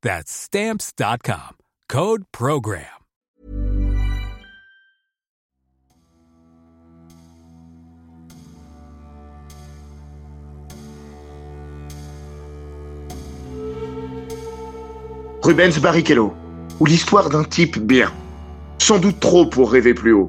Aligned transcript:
That's 0.00 0.30
Stamps.com. 0.30 1.56
Code 1.88 2.22
Program. 2.30 2.84
Rubens 15.42 15.80
Barrichello, 15.80 16.32
ou 16.78 16.86
l'histoire 16.86 17.28
d'un 17.28 17.42
type 17.42 17.78
bien. 17.78 18.12
Sans 18.78 18.98
doute 18.98 19.18
trop 19.18 19.46
pour 19.46 19.72
rêver 19.72 19.94
plus 19.94 20.12
haut. 20.12 20.28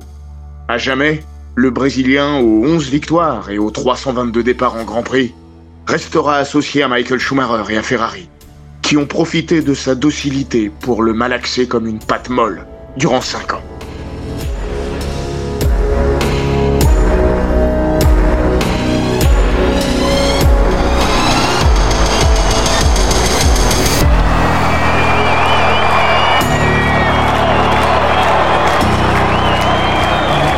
À 0.67 0.79
jamais, 0.79 1.23
le 1.53 1.69
Brésilien 1.69 2.39
aux 2.39 2.66
11 2.66 2.89
victoires 2.89 3.51
et 3.51 3.59
aux 3.59 3.69
322 3.69 4.41
départs 4.41 4.75
en 4.75 4.83
Grand 4.83 5.03
Prix 5.03 5.35
restera 5.85 6.38
associé 6.38 6.81
à 6.81 6.88
Michael 6.88 7.19
Schumacher 7.19 7.72
et 7.73 7.77
à 7.77 7.83
Ferrari 7.83 8.29
qui 8.89 8.97
ont 8.97 9.05
profité 9.05 9.61
de 9.61 9.75
sa 9.75 9.93
docilité 9.93 10.71
pour 10.71 11.03
le 11.03 11.13
malaxer 11.13 11.67
comme 11.67 11.85
une 11.85 11.99
pâte 11.99 12.27
molle 12.27 12.65
durant 12.97 13.21
5 13.21 13.53
ans. 13.53 13.61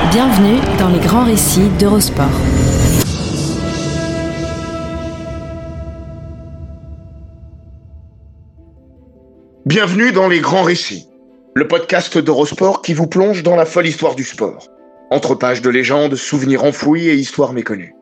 Bienvenue 0.09 0.61
dans 0.79 0.87
les 0.87 0.99
grands 0.99 1.25
récits 1.25 1.67
d'Eurosport. 1.77 3.00
Bienvenue 9.67 10.12
dans 10.12 10.28
Les 10.28 10.40
Grands 10.40 10.64
Récits, 10.64 11.08
le 11.54 11.67
podcast 11.67 12.17
d'Eurosport 12.17 12.81
qui 12.81 12.95
vous 12.95 13.06
plonge 13.06 13.44
dans 13.44 13.56
la 13.56 13.66
folle 13.66 13.86
histoire 13.86 14.16
du 14.16 14.23
sport. 14.23 14.67
Entre 15.12 15.36
pages 15.36 15.62
de 15.62 15.70
légendes, 15.70 16.16
souvenirs 16.16 16.64
enfouis 16.64 17.08
et 17.08 17.14
histoires 17.14 17.54
méconnues. 17.54 17.94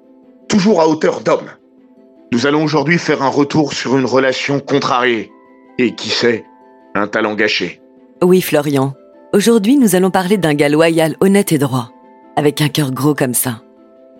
Toujours 0.48 0.80
à 0.80 0.88
hauteur 0.88 1.20
d'homme. 1.20 1.50
Nous 2.32 2.48
allons 2.48 2.64
aujourd'hui 2.64 2.98
faire 2.98 3.24
un 3.24 3.28
retour 3.28 3.74
sur 3.74 3.98
une 3.98 4.06
relation 4.06 4.62
contrariée. 4.62 5.32
Et 5.78 5.96
qui 5.96 6.08
sait, 6.08 6.46
un 6.96 7.08
talent 7.08 7.36
gâché. 7.36 7.82
Oui, 8.24 8.40
Florian. 8.40 8.94
Aujourd'hui, 9.34 9.76
nous 9.76 9.96
allons 9.96 10.12
parler 10.12 10.38
d'un 10.38 10.54
gars 10.54 10.70
loyal, 10.70 11.18
honnête 11.20 11.52
et 11.52 11.58
droit. 11.58 11.92
Avec 12.38 12.62
un 12.62 12.70
cœur 12.70 12.92
gros 12.92 13.16
comme 13.16 13.34
ça. 13.34 13.64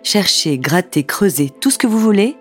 Cherchez, 0.02 0.58
grattez, 0.58 1.04
creusez, 1.04 1.48
tout 1.58 1.70
ce 1.70 1.78
que 1.78 1.86
vous 1.86 1.98
voulez. 1.98 2.36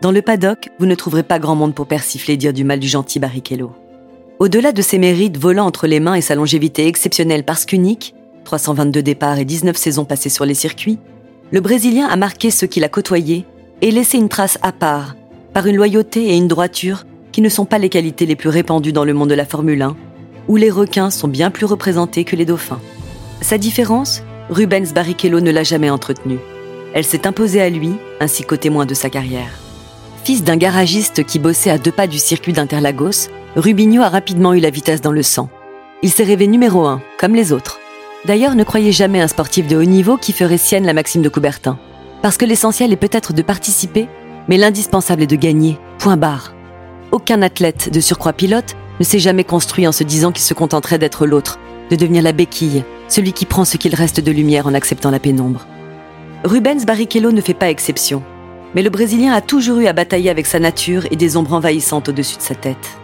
Dans 0.00 0.12
le 0.12 0.22
paddock, 0.22 0.68
vous 0.78 0.86
ne 0.86 0.94
trouverez 0.94 1.24
pas 1.24 1.40
grand 1.40 1.56
monde 1.56 1.74
pour 1.74 1.88
persifler 1.88 2.36
dire 2.36 2.52
du 2.52 2.62
mal 2.62 2.78
du 2.78 2.86
gentil 2.86 3.18
Barrichello. 3.18 3.72
Au-delà 4.40 4.72
de 4.72 4.82
ses 4.82 4.98
mérites 4.98 5.38
volant 5.38 5.66
entre 5.66 5.86
les 5.86 6.00
mains 6.00 6.14
et 6.14 6.20
sa 6.20 6.34
longévité 6.34 6.88
exceptionnelle 6.88 7.44
parce 7.44 7.64
qu'unique, 7.64 8.14
322 8.44 9.02
départs 9.02 9.38
et 9.38 9.44
19 9.44 9.76
saisons 9.76 10.04
passées 10.04 10.28
sur 10.28 10.44
les 10.44 10.54
circuits, 10.54 10.98
le 11.52 11.60
Brésilien 11.60 12.06
a 12.06 12.16
marqué 12.16 12.50
ceux 12.50 12.66
qu'il 12.66 12.82
a 12.82 12.88
côtoyés 12.88 13.44
et 13.80 13.92
laissé 13.92 14.18
une 14.18 14.28
trace 14.28 14.58
à 14.62 14.72
part, 14.72 15.14
par 15.52 15.66
une 15.66 15.76
loyauté 15.76 16.30
et 16.30 16.36
une 16.36 16.48
droiture 16.48 17.04
qui 17.30 17.42
ne 17.42 17.48
sont 17.48 17.64
pas 17.64 17.78
les 17.78 17.88
qualités 17.88 18.26
les 18.26 18.34
plus 18.34 18.48
répandues 18.48 18.92
dans 18.92 19.04
le 19.04 19.14
monde 19.14 19.30
de 19.30 19.34
la 19.34 19.44
Formule 19.44 19.82
1, 19.82 19.96
où 20.48 20.56
les 20.56 20.70
requins 20.70 21.10
sont 21.10 21.28
bien 21.28 21.50
plus 21.50 21.66
représentés 21.66 22.24
que 22.24 22.36
les 22.36 22.44
dauphins. 22.44 22.80
Sa 23.40 23.56
différence, 23.56 24.22
Rubens 24.50 24.92
Barrichello 24.92 25.40
ne 25.40 25.52
l'a 25.52 25.62
jamais 25.62 25.90
entretenue. 25.90 26.38
Elle 26.92 27.04
s'est 27.04 27.26
imposée 27.26 27.60
à 27.60 27.70
lui, 27.70 27.92
ainsi 28.20 28.42
qu'au 28.42 28.56
témoin 28.56 28.84
de 28.84 28.94
sa 28.94 29.10
carrière. 29.10 29.60
Fils 30.24 30.42
d'un 30.42 30.56
garagiste 30.56 31.24
qui 31.24 31.38
bossait 31.38 31.70
à 31.70 31.78
deux 31.78 31.92
pas 31.92 32.06
du 32.06 32.18
circuit 32.18 32.52
d'Interlagos, 32.52 33.28
Rubinho 33.56 34.02
a 34.02 34.08
rapidement 34.08 34.52
eu 34.52 34.58
la 34.58 34.70
vitesse 34.70 35.00
dans 35.00 35.12
le 35.12 35.22
sang. 35.22 35.48
Il 36.02 36.10
s'est 36.10 36.24
rêvé 36.24 36.48
numéro 36.48 36.86
un, 36.86 37.00
comme 37.20 37.36
les 37.36 37.52
autres. 37.52 37.78
D'ailleurs, 38.24 38.56
ne 38.56 38.64
croyez 38.64 38.90
jamais 38.90 39.20
un 39.20 39.28
sportif 39.28 39.68
de 39.68 39.76
haut 39.76 39.84
niveau 39.84 40.16
qui 40.16 40.32
ferait 40.32 40.58
sienne 40.58 40.84
la 40.84 40.92
maxime 40.92 41.22
de 41.22 41.28
Coubertin. 41.28 41.78
Parce 42.20 42.36
que 42.36 42.44
l'essentiel 42.44 42.92
est 42.92 42.96
peut-être 42.96 43.32
de 43.32 43.42
participer, 43.42 44.08
mais 44.48 44.56
l'indispensable 44.56 45.22
est 45.22 45.28
de 45.28 45.36
gagner. 45.36 45.78
Point 45.98 46.16
barre. 46.16 46.52
Aucun 47.12 47.42
athlète, 47.42 47.92
de 47.92 48.00
surcroît 48.00 48.32
pilote, 48.32 48.74
ne 48.98 49.04
s'est 49.04 49.20
jamais 49.20 49.44
construit 49.44 49.86
en 49.86 49.92
se 49.92 50.02
disant 50.02 50.32
qu'il 50.32 50.42
se 50.42 50.54
contenterait 50.54 50.98
d'être 50.98 51.24
l'autre, 51.24 51.60
de 51.90 51.96
devenir 51.96 52.24
la 52.24 52.32
béquille, 52.32 52.82
celui 53.06 53.32
qui 53.32 53.46
prend 53.46 53.64
ce 53.64 53.76
qu'il 53.76 53.94
reste 53.94 54.18
de 54.18 54.32
lumière 54.32 54.66
en 54.66 54.74
acceptant 54.74 55.12
la 55.12 55.20
pénombre. 55.20 55.64
Rubens 56.42 56.84
Barrichello 56.84 57.30
ne 57.30 57.40
fait 57.40 57.54
pas 57.54 57.70
exception, 57.70 58.24
mais 58.74 58.82
le 58.82 58.90
Brésilien 58.90 59.32
a 59.32 59.40
toujours 59.40 59.78
eu 59.78 59.86
à 59.86 59.92
batailler 59.92 60.30
avec 60.30 60.46
sa 60.46 60.58
nature 60.58 61.06
et 61.12 61.16
des 61.16 61.36
ombres 61.36 61.52
envahissantes 61.52 62.08
au-dessus 62.08 62.38
de 62.38 62.42
sa 62.42 62.56
tête. 62.56 62.98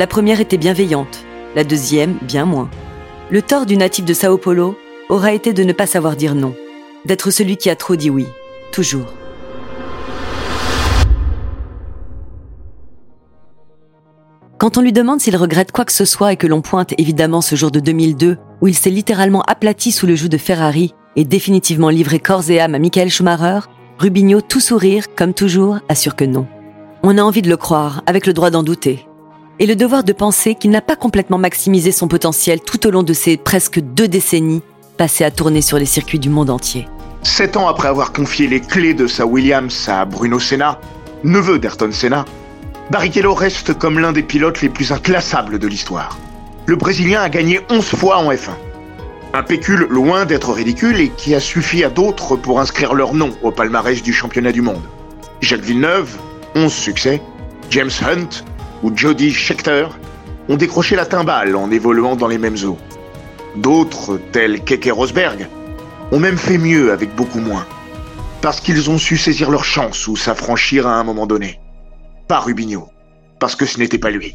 La 0.00 0.06
première 0.06 0.40
était 0.40 0.56
bienveillante, 0.56 1.26
la 1.54 1.62
deuxième 1.62 2.16
bien 2.22 2.46
moins. 2.46 2.70
Le 3.30 3.42
tort 3.42 3.66
du 3.66 3.76
natif 3.76 4.06
de 4.06 4.14
Sao 4.14 4.38
Paulo 4.38 4.74
aura 5.10 5.34
été 5.34 5.52
de 5.52 5.62
ne 5.62 5.74
pas 5.74 5.84
savoir 5.84 6.16
dire 6.16 6.34
non, 6.34 6.54
d'être 7.04 7.30
celui 7.30 7.58
qui 7.58 7.68
a 7.68 7.76
trop 7.76 7.96
dit 7.96 8.08
oui, 8.08 8.26
toujours. 8.72 9.04
Quand 14.56 14.78
on 14.78 14.80
lui 14.80 14.94
demande 14.94 15.20
s'il 15.20 15.36
regrette 15.36 15.70
quoi 15.70 15.84
que 15.84 15.92
ce 15.92 16.06
soit 16.06 16.32
et 16.32 16.36
que 16.38 16.46
l'on 16.46 16.62
pointe 16.62 16.94
évidemment 16.96 17.42
ce 17.42 17.54
jour 17.54 17.70
de 17.70 17.80
2002 17.80 18.38
où 18.62 18.68
il 18.68 18.74
s'est 18.74 18.88
littéralement 18.88 19.42
aplati 19.42 19.92
sous 19.92 20.06
le 20.06 20.14
joug 20.14 20.28
de 20.28 20.38
Ferrari 20.38 20.94
et 21.14 21.24
définitivement 21.24 21.90
livré 21.90 22.20
corps 22.20 22.50
et 22.50 22.58
âme 22.58 22.74
à 22.74 22.78
Michael 22.78 23.10
Schumacher, 23.10 23.68
Rubinho, 23.98 24.40
tout 24.40 24.60
sourire, 24.60 25.14
comme 25.14 25.34
toujours, 25.34 25.80
assure 25.90 26.16
que 26.16 26.24
non. 26.24 26.46
On 27.02 27.18
a 27.18 27.22
envie 27.22 27.42
de 27.42 27.50
le 27.50 27.58
croire, 27.58 28.02
avec 28.06 28.26
le 28.26 28.32
droit 28.32 28.48
d'en 28.48 28.62
douter. 28.62 29.06
Et 29.62 29.66
le 29.66 29.76
devoir 29.76 30.04
de 30.04 30.14
penser 30.14 30.54
qu'il 30.54 30.70
n'a 30.70 30.80
pas 30.80 30.96
complètement 30.96 31.36
maximisé 31.36 31.92
son 31.92 32.08
potentiel 32.08 32.60
tout 32.60 32.86
au 32.86 32.90
long 32.90 33.02
de 33.02 33.12
ces 33.12 33.36
presque 33.36 33.78
deux 33.78 34.08
décennies 34.08 34.62
passées 34.96 35.22
à 35.22 35.30
tourner 35.30 35.60
sur 35.60 35.76
les 35.76 35.84
circuits 35.84 36.18
du 36.18 36.30
monde 36.30 36.48
entier. 36.48 36.88
Sept 37.22 37.58
ans 37.58 37.68
après 37.68 37.88
avoir 37.88 38.14
confié 38.14 38.48
les 38.48 38.60
clés 38.60 38.94
de 38.94 39.06
sa 39.06 39.26
Williams 39.26 39.86
à 39.86 40.06
Bruno 40.06 40.38
Senna, 40.38 40.80
neveu 41.24 41.58
d'Ayrton 41.58 41.92
Senna, 41.92 42.24
Barrichello 42.90 43.34
reste 43.34 43.74
comme 43.74 43.98
l'un 43.98 44.12
des 44.12 44.22
pilotes 44.22 44.62
les 44.62 44.70
plus 44.70 44.92
inclassables 44.92 45.58
de 45.58 45.68
l'histoire. 45.68 46.18
Le 46.64 46.76
Brésilien 46.76 47.20
a 47.20 47.28
gagné 47.28 47.60
11 47.68 47.84
fois 47.84 48.16
en 48.16 48.32
F1. 48.32 48.52
Un 49.34 49.42
pécule 49.42 49.86
loin 49.90 50.24
d'être 50.24 50.54
ridicule 50.54 51.00
et 51.00 51.10
qui 51.10 51.34
a 51.34 51.40
suffi 51.40 51.84
à 51.84 51.90
d'autres 51.90 52.34
pour 52.34 52.60
inscrire 52.60 52.94
leur 52.94 53.12
nom 53.12 53.28
au 53.42 53.50
palmarès 53.50 54.02
du 54.02 54.14
championnat 54.14 54.52
du 54.52 54.62
monde. 54.62 54.82
Jacques 55.42 55.60
Villeneuve, 55.60 56.16
11 56.54 56.72
succès, 56.72 57.20
James 57.68 57.90
Hunt 58.02 58.42
ou 58.82 58.92
Jody 58.94 59.32
Scheckter 59.32 59.86
ont 60.48 60.56
décroché 60.56 60.96
la 60.96 61.06
timbale 61.06 61.54
en 61.56 61.70
évoluant 61.70 62.16
dans 62.16 62.28
les 62.28 62.38
mêmes 62.38 62.56
eaux. 62.64 62.78
D'autres, 63.56 64.18
tels 64.32 64.62
Keke 64.64 64.90
Rosberg, 64.92 65.48
ont 66.12 66.18
même 66.18 66.38
fait 66.38 66.58
mieux 66.58 66.92
avec 66.92 67.14
beaucoup 67.14 67.40
moins. 67.40 67.66
Parce 68.42 68.60
qu'ils 68.60 68.90
ont 68.90 68.98
su 68.98 69.16
saisir 69.16 69.50
leur 69.50 69.64
chance 69.64 70.08
ou 70.08 70.16
s'affranchir 70.16 70.86
à 70.86 70.94
un 70.94 71.04
moment 71.04 71.26
donné. 71.26 71.60
Pas 72.26 72.40
Rubinho, 72.40 72.88
parce 73.38 73.54
que 73.54 73.66
ce 73.66 73.78
n'était 73.78 73.98
pas 73.98 74.10
lui. 74.10 74.34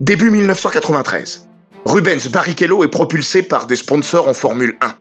Début 0.00 0.30
1993. 0.30 1.46
Rubens 1.84 2.28
Barrichello 2.28 2.84
est 2.84 2.88
propulsé 2.88 3.42
par 3.42 3.66
des 3.66 3.76
sponsors 3.76 4.28
en 4.28 4.34
Formule 4.34 4.76
1. 4.80 4.94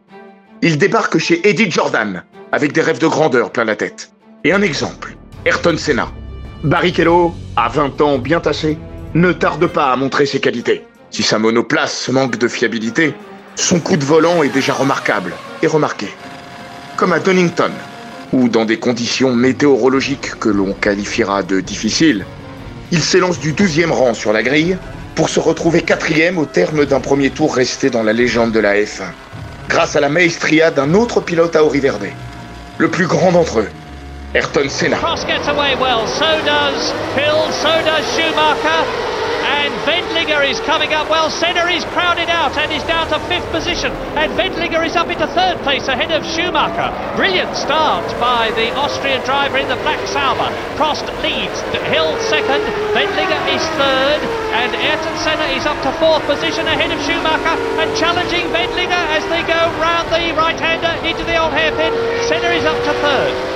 Il 0.61 0.77
débarque 0.77 1.17
chez 1.17 1.47
Eddie 1.47 1.71
Jordan, 1.71 2.23
avec 2.51 2.73
des 2.73 2.81
rêves 2.81 2.99
de 2.99 3.07
grandeur 3.07 3.51
plein 3.51 3.65
la 3.65 3.75
tête. 3.75 4.11
Et 4.43 4.53
un 4.53 4.61
exemple, 4.61 5.15
Ayrton 5.45 5.77
Senna. 5.77 6.09
Barrichello, 6.63 7.33
à 7.61 7.67
20 7.67 7.99
ans 7.99 8.17
bien 8.19 8.39
tassé, 8.39 8.77
ne 9.13 9.33
tarde 9.33 9.67
pas 9.67 9.91
à 9.91 9.95
montrer 9.97 10.25
ses 10.25 10.39
qualités. 10.39 10.85
Si 11.11 11.23
sa 11.23 11.39
monoplace 11.39 12.07
manque 12.07 12.37
de 12.37 12.47
fiabilité, 12.47 13.13
Son 13.55 13.81
coup 13.81 13.97
de 13.97 14.05
volant 14.05 14.41
est 14.43 14.53
déjà 14.53 14.71
remarquable 14.71 15.33
et 15.61 15.67
remarqué. 15.67 16.07
Comme 16.95 17.11
à 17.11 17.19
Donington, 17.19 17.71
ou 18.31 18.47
dans 18.47 18.63
des 18.63 18.79
conditions 18.79 19.35
météorologiques 19.35 20.39
que 20.39 20.47
l'on 20.47 20.71
qualifiera 20.71 21.43
de 21.43 21.59
difficiles, 21.59 22.25
il 22.91 23.01
s'élance 23.01 23.39
du 23.39 23.51
12e 23.51 23.91
rang 23.91 24.13
sur 24.13 24.31
la 24.31 24.43
grille 24.43 24.77
pour 25.15 25.27
se 25.27 25.41
retrouver 25.41 25.81
quatrième 25.81 26.37
au 26.37 26.45
terme 26.45 26.85
d'un 26.85 27.01
premier 27.01 27.31
tour 27.31 27.53
resté 27.53 27.89
dans 27.89 28.03
la 28.03 28.13
légende 28.13 28.53
de 28.53 28.59
la 28.61 28.75
F1, 28.75 29.11
grâce 29.67 29.97
à 29.97 29.99
la 29.99 30.07
maestria 30.07 30.71
d'un 30.71 30.93
autre 30.93 31.19
pilote 31.19 31.57
à 31.57 31.63
Verde, 31.63 32.07
le 32.77 32.87
plus 32.87 33.07
grand 33.07 33.33
d'entre 33.33 33.59
eux, 33.59 33.69
Ayrton 34.35 34.69
Senna. 34.69 34.97
Cross 34.97 35.25
gets 35.25 35.47
away 35.47 35.73
well, 35.73 36.05
so 36.05 36.29
does 36.45 36.91
Hill, 37.17 37.49
so 37.49 37.73
does 37.81 38.05
Schumacher. 38.13 38.85
And 39.49 39.73
Wendlinger 39.89 40.45
is 40.45 40.59
coming 40.69 40.93
up 40.93 41.09
well. 41.09 41.31
Senna 41.31 41.65
is 41.65 41.83
crowded 41.97 42.29
out 42.29 42.55
and 42.55 42.71
is 42.71 42.83
down 42.83 43.09
to 43.09 43.17
fifth 43.25 43.49
position. 43.49 43.91
And 44.13 44.29
Wendlinger 44.37 44.85
is 44.85 44.95
up 44.95 45.09
into 45.09 45.25
third 45.33 45.57
place 45.65 45.87
ahead 45.87 46.11
of 46.11 46.21
Schumacher. 46.21 46.93
Brilliant 47.17 47.55
start 47.57 48.05
by 48.21 48.53
the 48.53 48.69
Austrian 48.77 49.25
driver 49.25 49.57
in 49.57 49.67
the 49.67 49.81
Black 49.81 49.97
Sauber. 50.05 50.53
Prost 50.77 51.09
leads. 51.25 51.57
Hill 51.89 52.13
second. 52.29 52.61
Wendlinger 52.93 53.41
is 53.49 53.65
third. 53.81 54.21
And 54.53 54.77
Ayrton 54.77 55.17
Senna 55.25 55.49
is 55.57 55.65
up 55.65 55.81
to 55.81 55.91
fourth 55.97 56.21
position 56.29 56.67
ahead 56.69 56.93
of 56.93 57.01
Schumacher 57.01 57.57
and 57.81 57.89
challenging 57.97 58.45
Wendlinger 58.53 59.03
as 59.17 59.25
they 59.33 59.41
go 59.49 59.57
round 59.81 60.05
the 60.13 60.37
right-hander 60.37 60.93
into 61.01 61.23
the 61.25 61.33
old 61.41 61.53
hairpin. 61.53 61.89
Senna 62.29 62.53
is 62.53 62.65
up 62.65 62.77
to 62.85 62.93
third. 63.01 63.48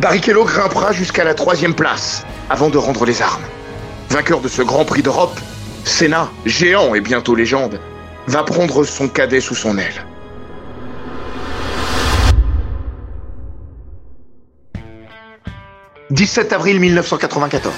Barrichello 0.00 0.44
grimpera 0.44 0.92
jusqu'à 0.92 1.24
la 1.24 1.34
troisième 1.34 1.74
place 1.74 2.24
avant 2.50 2.70
de 2.70 2.78
rendre 2.78 3.04
les 3.04 3.20
armes. 3.20 3.42
Vainqueur 4.10 4.40
de 4.40 4.46
ce 4.46 4.62
Grand 4.62 4.84
Prix 4.84 5.02
d'Europe, 5.02 5.40
Senna, 5.82 6.30
géant 6.46 6.94
et 6.94 7.00
bientôt 7.00 7.34
légende, 7.34 7.80
va 8.28 8.44
prendre 8.44 8.84
son 8.84 9.08
cadet 9.08 9.40
sous 9.40 9.56
son 9.56 9.76
aile. 9.76 10.06
«17 16.10 16.52
avril 16.52 16.78
1994, 16.78 17.74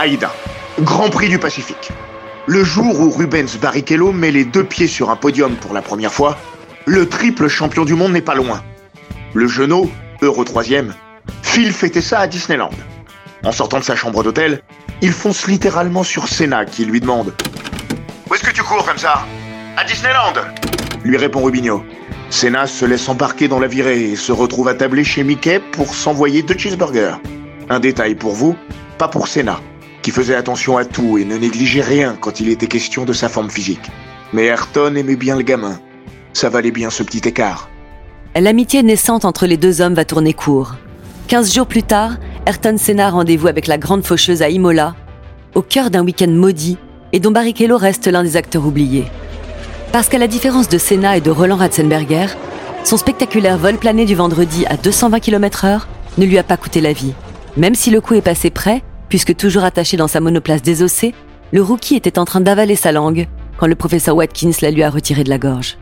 Aïda, 0.00 0.34
Grand 0.80 1.10
Prix 1.10 1.28
du 1.28 1.38
Pacifique. 1.38 1.92
Le 2.46 2.64
jour 2.64 3.00
où 3.00 3.10
Rubens 3.10 3.56
Barrichello 3.62 4.10
met 4.10 4.32
les 4.32 4.44
deux 4.44 4.64
pieds 4.64 4.88
sur 4.88 5.10
un 5.10 5.16
podium 5.16 5.54
pour 5.54 5.74
la 5.74 5.80
première 5.80 6.12
fois, 6.12 6.36
le 6.86 7.08
triple 7.08 7.46
champion 7.46 7.84
du 7.84 7.94
monde 7.94 8.12
n'est 8.12 8.20
pas 8.20 8.34
loin. 8.34 8.64
Le 9.32 9.46
genou, 9.46 9.90
Euro 10.22 10.42
troisième. 10.44 10.92
Phil 11.56 11.72
fêtait 11.72 12.02
ça 12.02 12.18
à 12.18 12.26
Disneyland. 12.26 12.68
En 13.42 13.50
sortant 13.50 13.78
de 13.78 13.82
sa 13.82 13.96
chambre 13.96 14.22
d'hôtel, 14.22 14.60
il 15.00 15.10
fonce 15.10 15.46
littéralement 15.46 16.02
sur 16.02 16.28
Senna 16.28 16.66
qui 16.66 16.84
lui 16.84 17.00
demande 17.00 17.32
Où 18.28 18.34
est-ce 18.34 18.42
que 18.42 18.50
tu 18.50 18.62
cours 18.62 18.84
comme 18.84 18.98
ça? 18.98 19.24
À 19.74 19.82
Disneyland 19.84 20.34
lui 21.02 21.16
répond 21.16 21.40
Rubinho. 21.40 21.82
Senna 22.28 22.66
se 22.66 22.84
laisse 22.84 23.08
embarquer 23.08 23.48
dans 23.48 23.58
la 23.58 23.68
virée 23.68 24.10
et 24.10 24.16
se 24.16 24.32
retrouve 24.32 24.68
attablé 24.68 25.02
chez 25.02 25.24
Mickey 25.24 25.58
pour 25.72 25.94
s'envoyer 25.94 26.42
deux 26.42 26.58
cheeseburgers. 26.58 27.16
Un 27.70 27.80
détail 27.80 28.16
pour 28.16 28.34
vous, 28.34 28.54
pas 28.98 29.08
pour 29.08 29.26
Senna, 29.26 29.58
qui 30.02 30.10
faisait 30.10 30.34
attention 30.34 30.76
à 30.76 30.84
tout 30.84 31.16
et 31.16 31.24
ne 31.24 31.38
négligeait 31.38 31.80
rien 31.80 32.18
quand 32.20 32.38
il 32.38 32.50
était 32.50 32.66
question 32.66 33.06
de 33.06 33.14
sa 33.14 33.30
forme 33.30 33.48
physique. 33.48 33.90
Mais 34.34 34.44
Ayrton 34.44 34.94
aimait 34.94 35.16
bien 35.16 35.36
le 35.36 35.42
gamin. 35.42 35.80
Ça 36.34 36.50
valait 36.50 36.70
bien 36.70 36.90
ce 36.90 37.02
petit 37.02 37.26
écart. 37.26 37.70
L'amitié 38.34 38.82
naissante 38.82 39.24
entre 39.24 39.46
les 39.46 39.56
deux 39.56 39.80
hommes 39.80 39.94
va 39.94 40.04
tourner 40.04 40.34
court. 40.34 40.74
Quinze 41.28 41.52
jours 41.52 41.66
plus 41.66 41.82
tard, 41.82 42.12
Ayrton 42.46 42.76
Senna 42.78 43.10
rendez-vous 43.10 43.48
avec 43.48 43.66
la 43.66 43.78
grande 43.78 44.06
faucheuse 44.06 44.42
à 44.42 44.48
Imola, 44.48 44.94
au 45.56 45.62
cœur 45.62 45.90
d'un 45.90 46.04
week-end 46.04 46.28
maudit 46.28 46.78
et 47.12 47.18
dont 47.18 47.32
Barrichello 47.32 47.76
reste 47.76 48.06
l'un 48.06 48.22
des 48.22 48.36
acteurs 48.36 48.64
oubliés. 48.64 49.06
Parce 49.90 50.08
qu'à 50.08 50.18
la 50.18 50.28
différence 50.28 50.68
de 50.68 50.78
Senna 50.78 51.16
et 51.16 51.20
de 51.20 51.32
Roland 51.32 51.56
Ratzenberger, 51.56 52.26
son 52.84 52.96
spectaculaire 52.96 53.58
vol 53.58 53.76
plané 53.76 54.04
du 54.04 54.14
vendredi 54.14 54.66
à 54.66 54.76
220 54.76 55.18
km/h 55.18 55.80
ne 56.16 56.26
lui 56.26 56.38
a 56.38 56.44
pas 56.44 56.56
coûté 56.56 56.80
la 56.80 56.92
vie. 56.92 57.14
Même 57.56 57.74
si 57.74 57.90
le 57.90 58.00
coup 58.00 58.14
est 58.14 58.22
passé 58.22 58.50
près, 58.50 58.84
puisque 59.08 59.34
toujours 59.34 59.64
attaché 59.64 59.96
dans 59.96 60.08
sa 60.08 60.20
monoplace 60.20 60.62
désossée, 60.62 61.12
le 61.50 61.60
rookie 61.60 61.96
était 61.96 62.20
en 62.20 62.24
train 62.24 62.40
d'avaler 62.40 62.76
sa 62.76 62.92
langue 62.92 63.26
quand 63.58 63.66
le 63.66 63.74
professeur 63.74 64.14
Watkins 64.14 64.52
la 64.62 64.70
lui 64.70 64.84
a 64.84 64.90
retiré 64.90 65.24
de 65.24 65.30
la 65.30 65.38
gorge. 65.38 65.76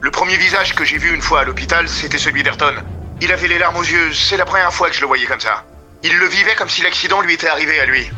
Le 0.00 0.10
premier 0.12 0.36
visage 0.36 0.76
que 0.76 0.84
j'ai 0.84 0.98
vu 0.98 1.12
une 1.12 1.20
fois 1.20 1.40
à 1.40 1.44
l'hôpital, 1.44 1.88
c'était 1.88 2.18
celui 2.18 2.44
d'Ayrton. 2.44 2.74
Il 3.22 3.30
avait 3.32 3.48
les 3.48 3.58
larmes 3.58 3.76
aux 3.76 3.82
yeux, 3.82 4.12
c'est 4.12 4.38
la 4.38 4.46
première 4.46 4.72
fois 4.72 4.88
que 4.88 4.96
je 4.96 5.02
le 5.02 5.06
voyais 5.06 5.26
comme 5.26 5.40
ça. 5.40 5.64
Il 6.02 6.16
le 6.16 6.26
vivait 6.26 6.54
comme 6.56 6.70
si 6.70 6.82
l'accident 6.82 7.20
lui 7.20 7.34
était 7.34 7.48
arrivé 7.48 7.78
à 7.78 7.84
lui. 7.84 8.10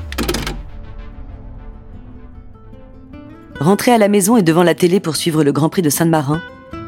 Rentré 3.59 3.93
à 3.93 3.99
la 3.99 4.09
maison 4.09 4.37
et 4.37 4.43
devant 4.43 4.63
la 4.63 4.75
télé 4.75 5.01
pour 5.01 5.17
suivre 5.17 5.43
le 5.43 5.51
Grand 5.51 5.69
Prix 5.69 5.83
de 5.83 5.91
Saint-Marin, 5.91 6.41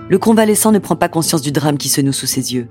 le 0.08 0.18
convalescent 0.18 0.70
ne 0.70 0.78
prend 0.78 0.94
pas 0.94 1.08
conscience 1.08 1.42
du 1.42 1.50
drame 1.50 1.76
qui 1.76 1.88
se 1.88 2.00
noue 2.00 2.12
sous 2.12 2.26
ses 2.26 2.54
yeux. 2.54 2.68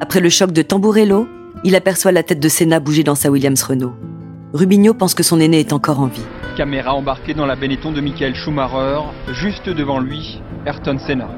Après 0.00 0.20
le 0.20 0.30
choc 0.30 0.52
de 0.52 0.62
Tamburello, 0.62 1.28
il 1.62 1.74
aperçoit 1.76 2.12
la 2.12 2.22
tête 2.22 2.40
de 2.40 2.48
Senna 2.48 2.80
bouger 2.80 3.02
dans 3.02 3.14
sa 3.14 3.30
Williams 3.30 3.62
Renault. 3.62 3.94
Rubinho 4.54 4.94
pense 4.94 5.14
que 5.14 5.22
son 5.22 5.40
aîné 5.40 5.60
est 5.60 5.72
encore 5.74 6.00
en 6.00 6.06
vie. 6.06 6.24
Caméra 6.56 6.94
embarquée 6.94 7.34
dans 7.34 7.44
la 7.44 7.56
Benetton 7.56 7.92
de 7.92 8.00
Michael 8.00 8.34
Schumacher, 8.34 9.00
juste 9.28 9.68
devant 9.68 10.00
lui, 10.00 10.40
Ayrton 10.64 10.98
Senna. 10.98 11.28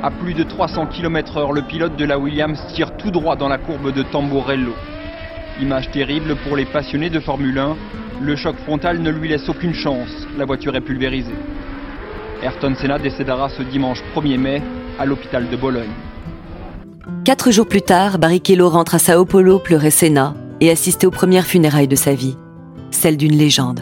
À 0.00 0.12
plus 0.12 0.32
de 0.32 0.44
300 0.44 0.86
km/h, 0.86 1.52
le 1.52 1.62
pilote 1.62 1.96
de 1.96 2.04
la 2.04 2.20
Williams 2.20 2.56
tire 2.72 2.96
tout 2.96 3.10
droit 3.10 3.34
dans 3.34 3.48
la 3.48 3.58
courbe 3.58 3.92
de 3.92 4.04
Tamburello. 4.04 4.72
Image 5.60 5.90
terrible 5.90 6.36
pour 6.46 6.56
les 6.56 6.66
passionnés 6.66 7.10
de 7.10 7.18
Formule 7.18 7.58
1, 7.58 7.76
le 8.20 8.36
choc 8.36 8.54
frontal 8.62 9.00
ne 9.00 9.10
lui 9.10 9.28
laisse 9.28 9.48
aucune 9.48 9.74
chance, 9.74 10.08
la 10.36 10.44
voiture 10.44 10.76
est 10.76 10.80
pulvérisée. 10.80 11.34
Ayrton 12.44 12.76
Senna 12.80 13.00
décédera 13.00 13.48
ce 13.48 13.62
dimanche 13.62 13.98
1er 14.14 14.38
mai 14.38 14.62
à 15.00 15.04
l'hôpital 15.04 15.48
de 15.50 15.56
Bologne. 15.56 15.90
Quatre 17.24 17.50
jours 17.50 17.66
plus 17.66 17.82
tard, 17.82 18.18
Barrichello 18.18 18.68
rentre 18.68 18.94
à 18.94 19.00
Sao 19.00 19.24
Paulo 19.24 19.58
pleurer 19.58 19.90
Senna 19.90 20.34
et 20.60 20.70
assister 20.70 21.08
aux 21.08 21.10
premières 21.10 21.46
funérailles 21.46 21.88
de 21.88 21.96
sa 21.96 22.14
vie, 22.14 22.36
celle 22.92 23.16
d'une 23.16 23.36
légende. 23.36 23.80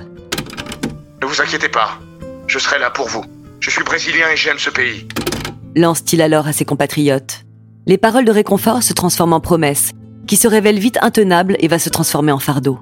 Ne 1.21 1.27
vous 1.27 1.43
inquiétez 1.43 1.69
pas, 1.69 1.99
je 2.47 2.59
serai 2.59 2.79
là 2.79 2.89
pour 2.89 3.07
vous. 3.07 3.25
Je 3.61 3.69
suis 3.69 3.85
brésilien 3.85 4.29
et 4.33 4.37
j'aime 4.37 4.59
ce 4.59 4.71
pays 4.71 5.07
lance-t-il 5.76 6.23
alors 6.23 6.49
à 6.49 6.52
ses 6.52 6.64
compatriotes. 6.64 7.44
Les 7.87 7.99
paroles 7.99 8.25
de 8.25 8.32
réconfort 8.32 8.82
se 8.82 8.94
transforment 8.94 9.34
en 9.34 9.40
promesses, 9.40 9.93
qui 10.26 10.37
se 10.37 10.49
révèlent 10.49 10.78
vite 10.78 10.99
intenables 11.02 11.56
et 11.61 11.69
va 11.69 11.78
se 11.78 11.90
transformer 11.90 12.32
en 12.32 12.38
fardeau. 12.38 12.81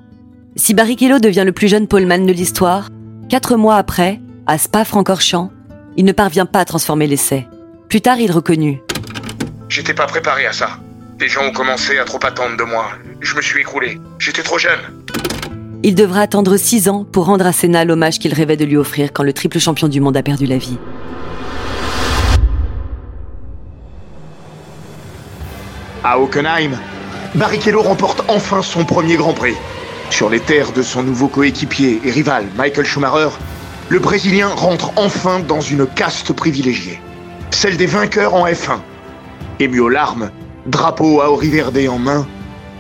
Si 0.57 0.73
Barrichello 0.73 1.19
devient 1.19 1.43
le 1.45 1.53
plus 1.53 1.69
jeune 1.69 1.89
poleman 1.89 2.25
de 2.25 2.33
l'histoire, 2.33 2.89
quatre 3.29 3.57
mois 3.57 3.77
après, 3.77 4.21
à 4.47 4.57
Spa-Francorchamps, 4.57 5.51
il 5.97 6.05
ne 6.05 6.13
parvient 6.13 6.47
pas 6.47 6.61
à 6.61 6.65
transformer 6.65 7.07
l'essai. 7.07 7.47
Plus 7.89 8.01
tard, 8.01 8.19
il 8.19 8.31
reconnut. 8.31 8.81
J'étais 9.69 9.95
pas 9.95 10.07
préparé 10.07 10.47
à 10.47 10.53
ça. 10.53 10.79
Les 11.21 11.29
gens 11.29 11.45
ont 11.45 11.53
commencé 11.53 11.99
à 11.99 12.05
trop 12.05 12.19
attendre 12.25 12.57
de 12.57 12.65
moi. 12.65 12.87
Je 13.21 13.37
me 13.37 13.43
suis 13.43 13.61
écroulé. 13.61 14.01
J'étais 14.19 14.43
trop 14.43 14.59
jeune. 14.59 14.81
Il 15.83 15.95
devra 15.95 16.21
attendre 16.21 16.57
six 16.57 16.89
ans 16.89 17.05
pour 17.05 17.27
rendre 17.27 17.47
à 17.47 17.53
Senna 17.53 17.85
l'hommage 17.85 18.19
qu'il 18.19 18.33
rêvait 18.33 18.57
de 18.57 18.65
lui 18.65 18.77
offrir 18.77 19.13
quand 19.13 19.23
le 19.23 19.33
triple 19.33 19.59
champion 19.59 19.89
du 19.89 20.01
monde 20.01 20.17
a 20.17 20.23
perdu 20.23 20.47
la 20.47 20.59
vie. 20.59 20.79
À 26.07 26.19
Hockenheim, 26.19 26.73
Barrichello 27.35 27.81
remporte 27.81 28.25
enfin 28.29 28.61
son 28.61 28.85
premier 28.85 29.17
Grand 29.17 29.33
Prix. 29.33 29.57
Sur 30.11 30.29
les 30.29 30.39
terres 30.39 30.73
de 30.73 30.83
son 30.83 31.03
nouveau 31.03 31.29
coéquipier 31.29 31.99
et 32.05 32.11
rival 32.11 32.45
Michael 32.59 32.85
Schumacher, 32.85 33.31
le 33.89 33.99
Brésilien 34.01 34.49
rentre 34.49 34.93
enfin 34.97 35.41
dans 35.41 35.63
une 35.63 35.87
caste 35.87 36.35
privilégiée, 36.35 37.01
celle 37.51 37.79
des 37.79 37.87
vainqueurs 37.87 38.35
en 38.35 38.47
F1. 38.47 38.81
Ému 39.61 39.81
aux 39.81 39.89
larmes, 39.89 40.31
drapeau 40.67 41.23
à 41.23 41.35
Verde 41.41 41.81
en 41.89 41.99
main, 41.99 42.27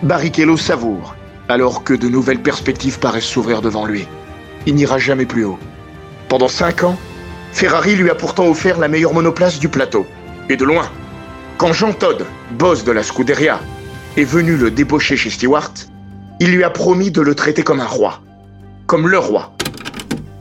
Barrichello 0.02 0.59
savoure, 0.59 1.16
alors 1.49 1.83
que 1.83 1.95
de 1.95 2.11
nouvelles 2.11 2.43
perspectives 2.43 2.99
paraissent 2.99 3.25
s'ouvrir 3.25 3.62
devant 3.62 3.87
lui. 3.87 4.07
Il 4.66 4.75
n'ira 4.75 4.99
jamais 4.99 5.25
plus 5.25 5.47
haut. 5.47 5.59
Pendant 6.28 6.49
cinq 6.49 6.85
ans, 6.85 6.99
Ferrari 7.52 7.97
lui 7.97 8.11
a 8.11 8.14
pourtant 8.14 8.49
offert 8.49 8.78
la 8.78 8.88
meilleure 8.88 9.14
monoplace 9.14 9.59
du 9.59 9.71
plateau, 9.71 10.07
et 10.50 10.57
de 10.59 10.64
loin. 10.66 10.90
Quand 11.56 11.73
Jean 11.73 11.92
Todd, 11.92 12.26
boss 12.52 12.82
de 12.82 12.90
la 12.90 13.04
Scuderia, 13.04 13.61
est 14.16 14.25
venu 14.25 14.56
le 14.56 14.70
débaucher 14.73 15.16
chez 15.16 15.30
Stewart, 15.30 15.73
il 16.40 16.50
lui 16.52 16.64
a 16.64 16.70
promis 16.70 17.12
de 17.12 17.20
le 17.20 17.34
traiter 17.37 17.62
comme 17.62 17.80
un 17.80 17.87
roi. 17.87 18.20
Comme 18.87 19.08
le 19.08 19.18
roi. 19.18 19.54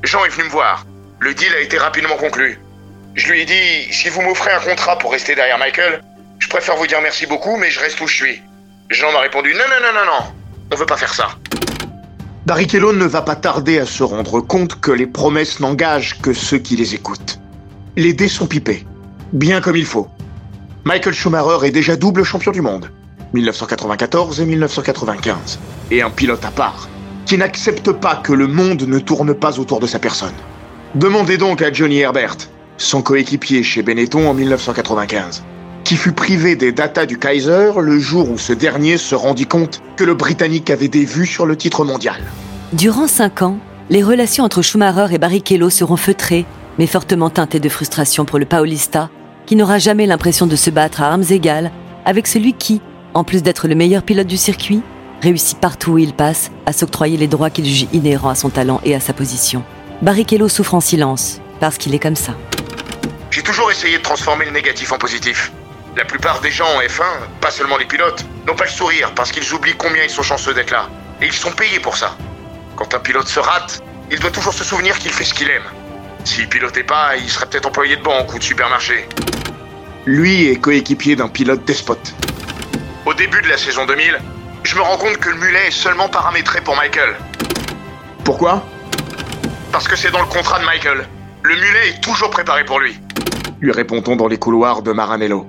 Jean 0.04 0.26
est 0.26 0.30
venu 0.30 0.46
me 0.46 0.50
voir. 0.50 0.86
Le 1.20 1.34
deal 1.36 1.54
a 1.56 1.62
été 1.62 1.78
rapidement 1.78 2.16
conclu. 2.16 2.60
Je 3.14 3.32
lui 3.32 3.42
ai 3.42 3.46
dit, 3.46 3.94
si 3.94 4.10
vous 4.10 4.22
m'offrez 4.22 4.52
un 4.52 4.60
contrat 4.60 4.98
pour 4.98 5.12
rester 5.12 5.36
derrière 5.36 5.60
Michael, 5.60 6.02
je 6.40 6.48
préfère 6.50 6.76
vous 6.76 6.88
dire 6.88 7.00
merci 7.02 7.28
beaucoup, 7.28 7.58
mais 7.58 7.70
je 7.70 7.80
reste 7.80 8.02
où 8.02 8.08
je 8.08 8.16
suis. 8.16 8.42
Jean 8.90 9.12
m'a 9.12 9.20
répondu, 9.20 9.54
non, 9.54 9.60
non, 9.70 9.88
non, 9.88 10.00
non, 10.00 10.06
non, 10.06 10.34
on 10.72 10.76
veut 10.76 10.86
pas 10.88 10.98
faire 10.98 11.14
ça. 11.14 11.30
Barrichello 12.48 12.92
ne 12.92 13.06
va 13.06 13.22
pas 13.22 13.36
tarder 13.36 13.80
à 13.80 13.86
se 13.86 14.04
rendre 14.04 14.42
compte 14.42 14.82
que 14.82 14.92
les 14.92 15.08
promesses 15.08 15.60
n'engagent 15.60 16.20
que 16.22 16.34
ceux 16.34 16.58
qui 16.58 16.76
les 16.76 16.96
écoutent. 16.96 17.40
Les 17.96 18.14
dés 18.14 18.28
sont 18.28 18.48
pipés, 18.48 18.86
bien 19.32 19.62
comme 19.62 19.78
il 19.78 19.86
faut. 19.86 20.10
Michael 20.86 21.14
Schumacher 21.14 21.66
est 21.66 21.72
déjà 21.72 21.96
double 21.96 22.26
champion 22.26 22.52
du 22.52 22.62
monde, 22.62 22.90
1994 23.34 24.42
et 24.42 24.46
1995, 24.46 25.60
et 25.92 26.02
un 26.02 26.10
pilote 26.10 26.44
à 26.44 26.52
part, 26.52 26.90
qui 27.26 27.38
n'accepte 27.38 27.94
pas 27.94 28.18
que 28.18 28.34
le 28.34 28.48
monde 28.48 28.82
ne 28.82 29.00
tourne 29.00 29.34
pas 29.34 29.60
autour 29.60 29.80
de 29.80 29.88
sa 29.88 30.00
personne. 30.00 30.34
Demandez 30.96 31.38
donc 31.38 31.62
à 31.62 31.72
Johnny 31.72 32.00
Herbert, 32.00 32.36
son 32.76 33.02
coéquipier 33.02 33.64
chez 33.64 33.82
Benetton 33.82 34.28
en 34.28 34.34
1995, 34.34 35.44
qui 35.86 35.96
fut 35.96 36.12
privé 36.12 36.58
des 36.58 36.74
datas 36.74 37.06
du 37.06 37.18
Kaiser 37.18 37.72
le 37.80 37.98
jour 37.98 38.30
où 38.30 38.38
ce 38.38 38.52
dernier 38.52 38.98
se 38.98 39.16
rendit 39.16 39.48
compte 39.48 39.82
que 39.96 40.04
le 40.04 40.16
Britannique 40.16 40.70
avait 40.70 40.90
des 40.90 41.06
vues 41.06 41.28
sur 41.28 41.46
le 41.46 41.56
titre 41.56 41.86
mondial. 41.86 42.22
Durant 42.74 43.08
cinq 43.08 43.42
ans, 43.42 43.58
les 43.90 44.04
relations 44.04 44.44
entre 44.44 44.62
Schumacher 44.62 45.16
et 45.16 45.18
Barrichello 45.18 45.70
seront 45.70 45.96
feutrées, 45.96 46.46
mais 46.78 46.88
fortement 46.88 47.30
teintées 47.30 47.62
de 47.62 47.70
frustration 47.70 48.26
pour 48.26 48.38
le 48.38 48.46
Paulista, 48.46 49.10
qui 49.46 49.56
n'aura 49.56 49.80
jamais 49.80 50.06
l'impression 50.06 50.48
de 50.48 50.56
se 50.56 50.70
battre 50.70 51.02
à 51.02 51.08
armes 51.08 51.24
égales 51.30 51.72
avec 52.06 52.28
celui 52.28 52.54
qui, 52.54 52.82
en 53.14 53.24
plus 53.24 53.44
d'être 53.44 53.68
le 53.68 53.76
meilleur 53.76 54.04
pilote 54.04 54.28
du 54.28 54.38
circuit, 54.38 54.82
réussit 55.22 55.58
partout 55.58 55.92
où 55.92 55.98
il 55.98 56.14
passe 56.14 56.52
à 56.66 56.74
s'octroyer 56.74 57.18
les 57.18 57.28
droits 57.28 57.50
qu'il 57.50 57.66
juge 57.66 57.88
inhérents 57.94 58.30
à 58.30 58.36
son 58.36 58.50
talent 58.50 58.82
et 58.84 58.96
à 58.96 59.00
sa 59.00 59.14
position. 59.14 59.64
Barrichello 60.02 60.50
souffre 60.50 60.76
en 60.76 60.82
silence, 60.82 61.40
parce 61.60 61.78
qu'il 61.78 61.96
est 61.96 62.00
comme 62.00 62.16
ça. 62.16 62.34
J'ai 63.32 63.42
toujours 63.42 63.72
essayé 63.72 63.98
de 63.98 64.04
transformer 64.04 64.46
le 64.46 64.52
négatif 64.52 64.92
en 64.92 64.98
positif. 64.98 65.52
La 65.96 66.06
plupart 66.06 66.42
des 66.42 66.52
gens 66.52 66.66
en 66.66 66.82
F1, 66.82 67.04
pas 67.40 67.52
seulement 67.52 67.78
les 67.78 67.86
pilotes, 67.86 68.26
n'ont 68.48 68.56
pas 68.56 68.66
le 68.66 68.70
sourire 68.70 69.14
parce 69.16 69.32
qu'ils 69.32 69.54
oublient 69.54 69.78
combien 69.78 70.04
ils 70.04 70.10
sont 70.10 70.24
chanceux 70.24 70.54
d'être 70.54 70.72
là. 70.72 70.90
Et 71.22 71.28
ils 71.28 71.34
sont 71.34 71.52
payés 71.52 71.80
pour 71.80 71.96
ça. 71.96 72.18
Quand 72.76 72.94
un 72.94 73.00
pilote 73.00 73.28
se 73.28 73.40
rate, 73.40 73.82
il 74.12 74.20
doit 74.20 74.32
toujours 74.32 74.54
se 74.54 74.64
souvenir 74.64 74.98
qu'il 75.00 75.12
fait 75.12 75.24
ce 75.24 75.34
qu'il 75.34 75.50
aime. 75.50 75.64
S'il 76.24 76.48
pilotait 76.48 76.84
pas, 76.84 77.16
il 77.18 77.30
serait 77.30 77.46
peut-être 77.48 77.68
employé 77.68 77.98
de 77.98 78.02
banque 78.02 78.34
ou 78.34 78.40
de 78.40 78.44
supermarché. 78.44 79.08
Lui 80.06 80.48
est 80.48 80.56
coéquipier 80.56 81.16
d'un 81.16 81.28
pilote 81.28 81.66
despote. 81.66 82.14
Au 83.06 83.14
début 83.14 83.42
de 83.42 83.48
la 83.48 83.58
saison 83.58 83.86
2000, 83.86 84.20
je 84.64 84.76
me 84.76 84.82
rends 84.82 84.98
compte 84.98 85.18
que 85.18 85.30
le 85.30 85.36
mulet 85.36 85.68
est 85.68 85.72
seulement 85.72 86.08
paramétré 86.08 86.62
pour 86.62 86.76
Michael. 86.76 87.16
Pourquoi? 88.24 88.66
Parce 89.72 89.88
que 89.88 89.96
c'est 89.96 90.12
dans 90.12 90.22
le 90.22 90.28
contrat 90.28 90.60
de 90.60 90.66
Michael. 90.66 91.08
Le 91.44 91.56
mulet 91.56 91.90
est 91.90 92.02
toujours 92.02 92.30
préparé 92.30 92.64
pour 92.64 92.80
lui. 92.80 92.98
Lui 93.60 93.72
répond-on 93.72 94.16
dans 94.16 94.28
les 94.28 94.38
couloirs 94.38 94.82
de 94.82 94.92
Maranello. 94.94 95.48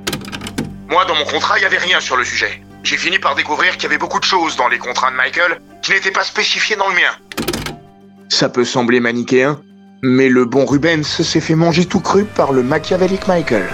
Moi, 0.88 1.04
dans 1.04 1.14
mon 1.14 1.24
contrat, 1.24 1.58
il 1.58 1.60
n'y 1.60 1.66
avait 1.66 1.78
rien 1.78 2.00
sur 2.00 2.16
le 2.16 2.24
sujet. 2.24 2.62
J'ai 2.82 2.96
fini 2.96 3.18
par 3.18 3.34
découvrir 3.34 3.72
qu'il 3.74 3.84
y 3.84 3.86
avait 3.86 3.98
beaucoup 3.98 4.18
de 4.18 4.24
choses 4.24 4.56
dans 4.56 4.68
les 4.68 4.78
contrats 4.78 5.10
de 5.10 5.16
Michael 5.16 5.60
qui 5.82 5.92
n'étaient 5.92 6.10
pas 6.10 6.24
spécifiées 6.24 6.76
dans 6.76 6.88
le 6.88 6.94
mien. 6.94 7.48
Ça 8.28 8.48
peut 8.48 8.64
sembler 8.64 9.00
manichéen, 9.00 9.60
mais 10.04 10.28
le 10.28 10.44
bon 10.44 10.66
Rubens 10.66 11.02
s'est 11.02 11.40
fait 11.40 11.54
manger 11.54 11.86
tout 11.86 12.00
cru 12.00 12.24
par 12.24 12.52
le 12.52 12.62
machiavélique 12.62 13.26
Michael. 13.26 13.66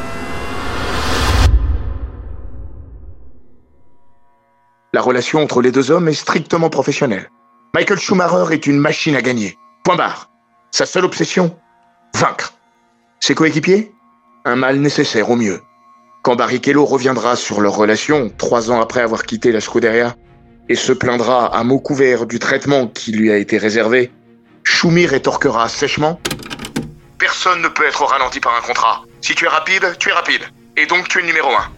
La 4.92 5.00
relation 5.00 5.42
entre 5.42 5.60
les 5.60 5.72
deux 5.72 5.90
hommes 5.90 6.06
est 6.06 6.12
strictement 6.14 6.70
professionnelle. 6.70 7.28
Michael 7.74 7.98
Schumacher 7.98 8.54
est 8.54 8.68
une 8.68 8.78
machine 8.78 9.16
à 9.16 9.22
gagner. 9.22 9.58
Point 9.82 9.96
barre. 9.96 10.30
Sa 10.70 10.86
seule 10.86 11.04
obsession 11.04 11.56
Vaincre. 12.14 12.54
Ses 13.18 13.34
coéquipiers 13.34 13.92
Un 14.44 14.54
mal 14.54 14.76
nécessaire 14.78 15.30
au 15.30 15.36
mieux. 15.36 15.60
Quand 16.22 16.36
Barrichello 16.36 16.84
reviendra 16.84 17.34
sur 17.34 17.60
leur 17.60 17.74
relation, 17.74 18.30
trois 18.38 18.70
ans 18.70 18.80
après 18.80 19.00
avoir 19.00 19.24
quitté 19.24 19.50
la 19.50 19.60
Scuderia, 19.60 20.14
et 20.68 20.76
se 20.76 20.92
plaindra 20.92 21.46
à 21.46 21.64
mots 21.64 21.80
couverts 21.80 22.26
du 22.26 22.38
traitement 22.38 22.86
qui 22.86 23.10
lui 23.10 23.32
a 23.32 23.36
été 23.36 23.58
réservé, 23.58 24.12
Schumi 24.64 25.06
rétorquera 25.06 25.68
sèchement 25.68 26.20
Personne 27.18 27.62
ne 27.62 27.68
peut 27.68 27.86
être 27.86 28.02
ralenti 28.02 28.40
par 28.40 28.56
un 28.56 28.66
contrat. 28.66 29.02
Si 29.20 29.34
tu 29.34 29.44
es 29.44 29.48
rapide, 29.48 29.96
tu 29.98 30.08
es 30.08 30.12
rapide. 30.12 30.42
Et 30.76 30.86
donc 30.86 31.08
tu 31.08 31.18
es 31.18 31.20
le 31.20 31.26
numéro 31.28 31.48
un. 31.50 31.70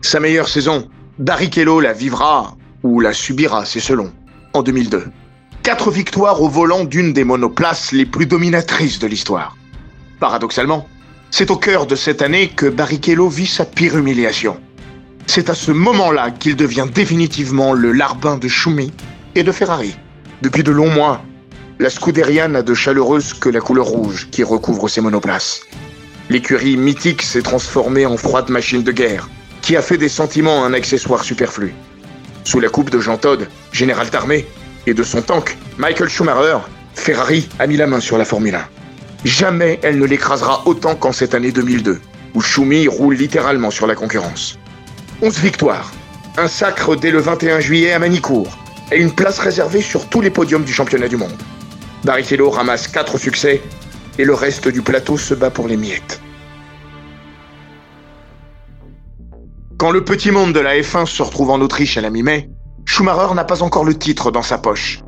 Sa 0.00 0.18
meilleure 0.18 0.48
saison, 0.48 0.88
Barrichello 1.18 1.80
la 1.80 1.92
vivra, 1.92 2.56
ou 2.82 3.00
la 3.00 3.12
subira, 3.12 3.64
c'est 3.66 3.80
selon, 3.80 4.12
en 4.54 4.62
2002. 4.62 5.04
Quatre 5.62 5.90
victoires 5.90 6.40
au 6.40 6.48
volant 6.48 6.84
d'une 6.84 7.12
des 7.12 7.24
monoplaces 7.24 7.92
les 7.92 8.06
plus 8.06 8.26
dominatrices 8.26 8.98
de 8.98 9.06
l'histoire. 9.06 9.56
Paradoxalement, 10.18 10.88
c'est 11.30 11.50
au 11.50 11.56
cœur 11.56 11.86
de 11.86 11.94
cette 11.94 12.22
année 12.22 12.48
que 12.48 12.66
Barrichello 12.66 13.28
vit 13.28 13.46
sa 13.46 13.66
pire 13.66 13.96
humiliation. 13.96 14.58
C'est 15.26 15.50
à 15.50 15.54
ce 15.54 15.70
moment-là 15.70 16.30
qu'il 16.30 16.56
devient 16.56 16.86
définitivement 16.92 17.72
le 17.72 17.92
larbin 17.92 18.36
de 18.36 18.48
Schumi 18.48 18.92
et 19.34 19.42
de 19.42 19.52
Ferrari. 19.52 19.94
Depuis 20.42 20.62
de 20.62 20.72
longs 20.72 20.90
mois, 20.90 21.20
la 21.80 21.88
Scuderia 21.88 22.46
n'a 22.46 22.60
de 22.60 22.74
chaleureuse 22.74 23.32
que 23.32 23.48
la 23.48 23.60
couleur 23.60 23.86
rouge 23.86 24.28
qui 24.30 24.44
recouvre 24.44 24.86
ses 24.86 25.00
monoplaces. 25.00 25.62
L'écurie 26.28 26.76
mythique 26.76 27.22
s'est 27.22 27.40
transformée 27.40 28.04
en 28.04 28.18
froide 28.18 28.50
machine 28.50 28.82
de 28.82 28.92
guerre, 28.92 29.30
qui 29.62 29.76
a 29.76 29.80
fait 29.80 29.96
des 29.96 30.10
sentiments 30.10 30.62
un 30.62 30.74
accessoire 30.74 31.24
superflu. 31.24 31.72
Sous 32.44 32.60
la 32.60 32.68
coupe 32.68 32.90
de 32.90 33.00
Jean 33.00 33.16
Todt, 33.16 33.48
général 33.72 34.10
d'armée, 34.10 34.46
et 34.86 34.92
de 34.92 35.02
son 35.02 35.22
tank, 35.22 35.56
Michael 35.78 36.10
Schumacher, 36.10 36.58
Ferrari 36.92 37.48
a 37.58 37.66
mis 37.66 37.78
la 37.78 37.86
main 37.86 38.00
sur 38.00 38.18
la 38.18 38.26
Formule 38.26 38.56
1. 38.56 38.68
Jamais 39.24 39.80
elle 39.82 39.98
ne 39.98 40.04
l'écrasera 40.04 40.64
autant 40.66 40.96
qu'en 40.96 41.12
cette 41.12 41.34
année 41.34 41.50
2002, 41.50 41.98
où 42.34 42.42
Schumi 42.42 42.88
roule 42.88 43.14
littéralement 43.14 43.70
sur 43.70 43.86
la 43.86 43.94
concurrence. 43.94 44.58
11 45.22 45.38
victoires, 45.38 45.90
un 46.36 46.46
sacre 46.46 46.94
dès 46.94 47.10
le 47.10 47.20
21 47.20 47.60
juillet 47.60 47.92
à 47.92 47.98
Manicourt, 47.98 48.58
et 48.92 48.98
une 48.98 49.12
place 49.12 49.38
réservée 49.38 49.80
sur 49.80 50.10
tous 50.10 50.20
les 50.20 50.30
podiums 50.30 50.64
du 50.64 50.74
championnat 50.74 51.08
du 51.08 51.16
monde. 51.16 51.40
Barrichello 52.04 52.50
ramasse 52.50 52.88
4 52.88 53.18
succès, 53.18 53.62
et 54.18 54.24
le 54.24 54.34
reste 54.34 54.68
du 54.68 54.82
plateau 54.82 55.16
se 55.16 55.34
bat 55.34 55.50
pour 55.50 55.68
les 55.68 55.76
miettes. 55.76 56.20
Quand 59.76 59.90
le 59.90 60.04
petit 60.04 60.30
monde 60.30 60.52
de 60.52 60.60
la 60.60 60.76
F1 60.76 61.06
se 61.06 61.22
retrouve 61.22 61.50
en 61.50 61.60
Autriche 61.60 61.96
à 61.96 62.00
la 62.00 62.10
mi-mai, 62.10 62.50
Schumacher 62.84 63.34
n'a 63.34 63.44
pas 63.44 63.62
encore 63.62 63.84
le 63.84 63.94
titre 63.94 64.30
dans 64.30 64.42
sa 64.42 64.58
poche. 64.58 65.00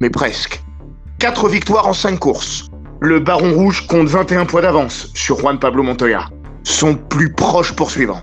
Mais 0.00 0.10
presque. 0.10 0.62
4 1.18 1.48
victoires 1.48 1.86
en 1.86 1.92
5 1.92 2.18
courses. 2.18 2.66
Le 3.00 3.20
Baron 3.20 3.52
Rouge 3.54 3.86
compte 3.86 4.08
21 4.08 4.46
points 4.46 4.62
d'avance 4.62 5.10
sur 5.14 5.38
Juan 5.38 5.58
Pablo 5.58 5.82
Montoya, 5.82 6.28
son 6.64 6.94
plus 6.94 7.32
proche 7.32 7.72
poursuivant. 7.72 8.22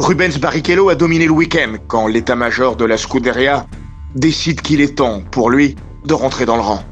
Rubens 0.00 0.38
Barrichello 0.38 0.88
a 0.88 0.94
dominé 0.94 1.26
le 1.26 1.32
week-end 1.32 1.74
quand 1.86 2.06
l'état-major 2.06 2.76
de 2.76 2.84
la 2.84 2.96
Scuderia 2.96 3.66
décide 4.14 4.60
qu'il 4.60 4.80
est 4.80 4.96
temps, 4.96 5.22
pour 5.30 5.50
lui, 5.50 5.76
de 6.04 6.14
rentrer 6.14 6.46
dans 6.46 6.56
le 6.56 6.62
rang. 6.62 6.82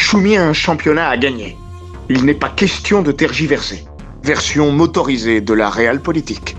Schumi 0.00 0.38
a 0.38 0.44
un 0.44 0.54
championnat 0.54 1.08
à 1.08 1.16
gagner. 1.18 1.56
Il 2.08 2.24
n'est 2.24 2.34
pas 2.34 2.48
question 2.48 3.02
de 3.02 3.12
tergiverser. 3.12 3.84
Version 4.24 4.72
motorisée 4.72 5.42
de 5.42 5.52
la 5.52 5.68
réelle 5.68 6.00
politique. 6.00 6.56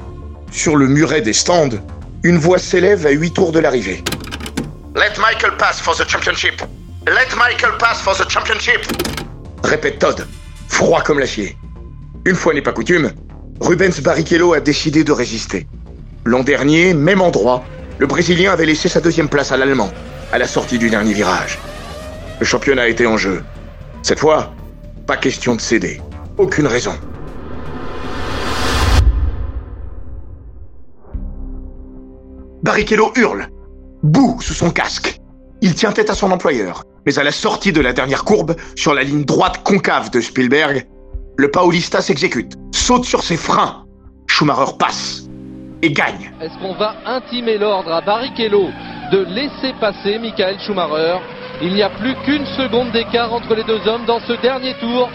Sur 0.52 0.76
le 0.76 0.88
muret 0.88 1.22
des 1.22 1.34
stands, 1.34 1.82
une 2.24 2.38
voix 2.38 2.60
s'élève 2.60 3.06
à 3.08 3.10
huit 3.10 3.34
tours 3.34 3.52
de 3.52 3.60
l'arrivée. 3.60 4.04
Let 4.96 5.20
Michael 5.20 5.58
pass 5.58 5.82
for 5.82 5.98
the 5.98 6.08
championship. 6.08 6.62
Let 7.08 7.36
Michael 7.36 7.78
pass 7.80 8.00
for 8.00 8.16
the 8.16 8.30
championship. 8.30 8.86
Répète 9.64 9.98
Todd, 10.00 10.28
froid 10.70 11.02
comme 11.02 11.20
l'acier. 11.20 11.58
Une 12.26 12.36
fois 12.36 12.54
n'est 12.54 12.62
pas 12.62 12.74
coutume, 12.74 13.12
Rubens 13.60 14.00
Barrichello 14.02 14.54
a 14.54 14.60
décidé 14.60 15.04
de 15.04 15.12
résister. 15.12 15.68
L'an 16.26 16.44
dernier, 16.44 16.94
même 16.94 17.22
endroit, 17.22 17.64
le 17.98 18.06
Brésilien 18.06 18.54
avait 18.54 18.68
laissé 18.68 18.88
sa 18.88 19.02
deuxième 19.02 19.30
place 19.30 19.52
à 19.52 19.58
l'Allemand, 19.58 19.92
à 20.32 20.38
la 20.38 20.48
sortie 20.48 20.78
du 20.78 20.92
dernier 20.92 21.14
virage. 21.14 21.58
Le 22.42 22.46
championnat 22.48 22.88
était 22.88 23.06
en 23.06 23.18
jeu. 23.18 23.44
Cette 24.02 24.18
fois, 24.18 24.52
pas 25.06 25.16
question 25.16 25.56
de 25.56 25.62
céder. 25.62 26.02
Aucune 26.40 26.66
raison. 26.66 26.94
Barrichello 32.64 33.12
hurle, 33.16 33.48
boue 34.02 34.42
sous 34.42 34.56
son 34.56 34.72
casque. 34.72 35.22
Il 35.62 35.76
tient 35.76 35.92
tête 35.92 36.10
à 36.10 36.16
son 36.16 36.32
employeur, 36.32 36.84
mais 37.06 37.20
à 37.20 37.24
la 37.24 37.32
sortie 37.32 37.74
de 37.74 37.80
la 37.80 37.94
dernière 37.94 38.24
courbe, 38.24 38.56
sur 38.76 38.96
la 38.96 39.04
ligne 39.04 39.24
droite 39.24 39.62
concave 39.64 40.10
de 40.10 40.20
Spielberg, 40.20 40.88
le 41.38 41.52
Paulista 41.52 42.02
s'exécute, 42.02 42.54
saute 42.74 43.06
sur 43.06 43.22
ses 43.22 43.38
freins. 43.38 43.86
Schumacher 44.26 44.72
passe 44.80 45.28
et 45.84 45.92
gagne. 45.92 46.32
Est-ce 46.42 46.58
qu'on 46.58 46.74
va 46.74 46.96
intimer 47.06 47.60
l'ordre 47.60 47.92
à 47.92 48.02
Barrichello 48.02 48.70
de 49.12 49.26
laisser 49.26 49.76
passer 49.80 50.18
Michael 50.18 50.58
Schumacher 50.66 51.20
Il 51.64 51.74
n'y 51.74 51.84
a 51.84 51.90
plus 51.90 52.16
qu'une 52.26 52.46
seconde 52.58 52.92
d'écart 52.92 53.32
entre 53.32 53.54
les 53.54 53.64
deux 53.64 53.88
hommes 53.88 54.06
dans 54.06 54.20
ce 54.22 54.34
dernier 54.34 54.74
tour. 54.76 55.10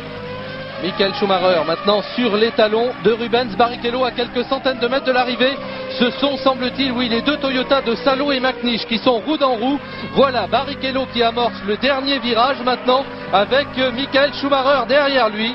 Michael 0.83 1.15
Schumacher 1.15 1.63
maintenant 1.67 2.03
sur 2.15 2.37
les 2.37 2.53
talons 2.53 2.91
de 3.03 3.11
Rubens 3.11 3.57
Barrichello 3.57 4.05
à 4.05 4.13
quelques 4.13 4.45
centaines 4.45 4.79
de 4.79 4.87
mètres 4.87 5.07
de 5.07 5.13
l'arrivée. 5.13 5.55
Ce 5.99 6.11
sont, 6.11 6.37
semble-t-il, 6.37 6.93
oui, 6.93 7.09
les 7.09 7.23
deux 7.23 7.37
Toyota 7.39 7.81
de 7.81 7.97
Salo 7.97 8.31
et 8.31 8.39
McNish 8.39 8.87
qui 8.87 8.99
sont 8.99 9.19
roue 9.19 9.39
dans 9.39 9.55
roue. 9.55 9.81
Voilà 10.13 10.47
Barrichello 10.47 11.07
qui 11.13 11.23
amorce 11.23 11.61
le 11.67 11.77
dernier 11.79 12.21
virage 12.21 12.61
maintenant 12.65 13.05
avec 13.33 13.67
Michael 13.77 14.33
Schumacher 14.35 14.87
derrière 14.87 15.29
lui. 15.31 15.53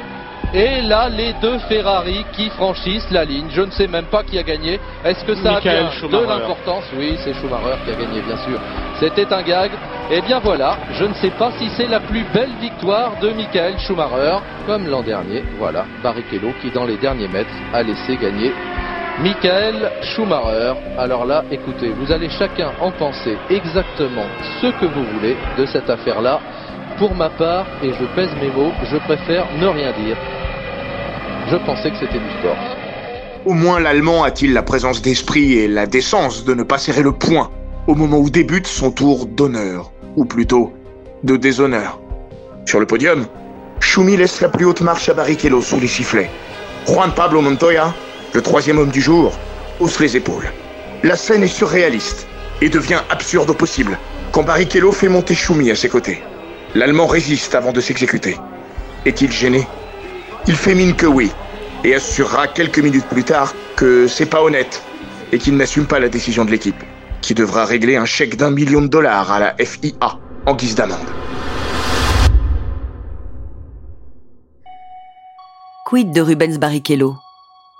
Et 0.53 0.81
là, 0.81 1.08
les 1.08 1.31
deux 1.41 1.60
Ferrari 1.70 2.25
qui 2.34 2.50
franchissent 2.50 3.10
la 3.10 3.24
ligne. 3.24 3.48
Je 3.51 3.62
ne 3.62 3.72
sais 3.72 3.88
même 3.88 4.05
pas 4.05 4.22
qui 4.24 4.38
a 4.38 4.43
gagné. 4.43 4.81
Est-ce 5.05 5.24
que 5.24 5.34
ça 5.36 5.53
Michael 5.53 5.86
a 5.86 6.08
bien 6.08 6.20
de 6.20 6.25
l'importance? 6.25 6.84
Oui, 6.98 7.17
c'est 7.24 7.34
Schumacher 7.34 7.77
qui 7.86 7.91
a 7.91 7.96
gagné, 7.96 8.22
bien 8.22 8.36
sûr. 8.38 8.60
C'était 9.00 9.31
un 9.31 9.41
gag. 9.43 9.72
Et 10.12 10.20
bien 10.22 10.39
voilà, 10.39 10.77
je 10.91 11.05
ne 11.05 11.13
sais 11.13 11.29
pas 11.29 11.51
si 11.58 11.70
c'est 11.70 11.88
la 11.88 12.01
plus 12.01 12.25
belle 12.34 12.51
victoire 12.60 13.13
de 13.22 13.29
Michael 13.29 13.79
Schumacher, 13.79 14.39
comme 14.67 14.88
l'an 14.88 15.01
dernier. 15.01 15.41
Voilà, 15.58 15.86
Barrichello 16.03 16.50
qui, 16.62 16.70
dans 16.70 16.86
les 16.86 16.98
derniers 16.98 17.29
mètres, 17.29 17.53
a 17.74 17.81
laissé 17.81 18.17
gagner 18.17 18.51
Michael 19.20 19.89
Schumacher. 20.01 20.74
Alors 20.98 21.25
là, 21.25 21.46
écoutez, 21.50 21.93
vous 21.98 22.12
allez 22.12 22.29
chacun 22.29 22.72
en 22.81 22.91
penser 22.91 23.38
exactement 23.50 24.25
ce 24.62 24.67
que 24.67 24.86
vous 24.86 25.05
voulez 25.13 25.38
de 25.58 25.65
cette 25.65 25.89
affaire-là. 25.89 26.41
Pour 26.98 27.15
ma 27.15 27.29
part, 27.29 27.65
et 27.81 27.93
je 27.93 28.05
pèse 28.15 28.36
mes 28.41 28.50
mots, 28.50 28.74
je 28.84 28.98
préfère 28.98 29.46
ne 29.58 29.67
rien 29.67 29.91
dire. 29.93 30.17
Je 31.50 31.57
pensais 31.65 31.89
que 31.89 31.98
c'était 32.00 32.19
du 32.19 32.29
sport. 32.39 32.57
Au 33.45 33.53
moins 33.53 33.79
l'Allemand 33.79 34.24
a-t-il 34.24 34.53
la 34.53 34.62
présence 34.62 35.01
d'esprit 35.01 35.53
et 35.53 35.67
la 35.67 35.88
décence 35.88 36.45
de 36.45 36.53
ne 36.53 36.63
pas 36.63 36.77
serrer 36.77 37.01
le 37.01 37.12
poing 37.12 37.50
au 37.88 37.95
moment 37.95 38.19
où 38.19 38.29
débute 38.29 38.67
son 38.67 38.91
tour 38.91 39.25
d'honneur, 39.25 39.91
ou 40.15 40.25
plutôt 40.25 40.71
de 41.24 41.36
déshonneur. 41.36 42.00
Sur 42.65 42.79
le 42.79 42.86
podium, 42.86 43.25
Schumi 43.79 44.15
laisse 44.17 44.41
la 44.41 44.50
plus 44.50 44.65
haute 44.65 44.81
marche 44.81 45.10
à 45.10 45.13
Barrichello 45.13 45.62
sous 45.62 45.79
les 45.79 45.88
sifflets. 45.88 46.29
Juan 46.88 47.12
Pablo 47.15 47.41
Montoya, 47.41 47.93
le 48.33 48.41
troisième 48.41 48.77
homme 48.77 48.91
du 48.91 49.01
jour, 49.01 49.33
hausse 49.79 50.00
les 50.00 50.15
épaules. 50.15 50.51
La 51.03 51.15
scène 51.15 51.43
est 51.43 51.48
surréaliste 51.48 52.27
et 52.62 52.69
devient 52.69 53.01
absurde 53.10 53.50
au 53.50 53.55
possible 53.55 53.98
quand 54.31 54.43
Barrichello 54.43 54.91
fait 54.91 55.10
monter 55.10 55.33
Schumi 55.33 55.71
à 55.71 55.75
ses 55.75 55.89
côtés. 55.89 56.21
L'Allemand 56.75 57.07
résiste 57.07 57.55
avant 57.55 57.71
de 57.71 57.81
s'exécuter. 57.81 58.38
Est-il 59.05 59.31
gêné 59.31 59.67
Il 60.48 60.55
fait 60.55 60.74
mine 60.74 60.95
que 60.95 61.05
oui, 61.05 61.31
et 61.83 61.93
assurera 61.93 62.48
quelques 62.48 62.79
minutes 62.79 63.05
plus 63.05 63.24
tard 63.24 63.53
que 63.75 64.07
c'est 64.07 64.25
pas 64.25 64.41
honnête 64.41 64.83
et 65.31 65.38
qu'il 65.38 65.55
n'assume 65.55 65.86
pas 65.86 66.00
la 66.00 66.10
décision 66.10 66.45
de 66.45 66.51
l'équipe, 66.51 66.83
qui 67.21 67.33
devra 67.33 67.65
régler 67.65 67.95
un 67.95 68.05
chèque 68.05 68.38
d'un 68.38 68.51
million 68.51 68.81
de 68.81 68.88
dollars 68.88 69.31
à 69.31 69.39
la 69.39 69.55
FIA 69.63 70.19
en 70.45 70.55
guise 70.55 70.75
d'amende. 70.75 71.00
Quid 75.86 76.12
de 76.12 76.21
Rubens 76.21 76.57
Barrichello? 76.57 77.15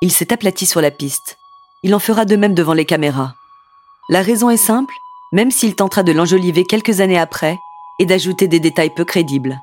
Il 0.02 0.12
s'est 0.12 0.32
aplati 0.32 0.66
sur 0.66 0.82
la 0.82 0.92
piste. 0.92 1.38
Il 1.84 1.96
en 1.96 2.00
fera 2.00 2.26
de 2.26 2.36
même 2.36 2.54
devant 2.54 2.74
les 2.74 2.86
caméras. 2.86 3.34
La 4.10 4.22
raison 4.22 4.50
est 4.50 4.58
simple, 4.58 4.94
même 5.32 5.50
s'il 5.50 5.76
tentera 5.76 6.04
de 6.04 6.12
l'enjoliver 6.12 6.66
quelques 6.66 7.00
années 7.00 7.20
après 7.20 7.58
et 8.00 8.06
d'ajouter 8.06 8.48
des 8.48 8.60
détails 8.60 8.94
peu 8.94 9.06
crédibles. 9.06 9.60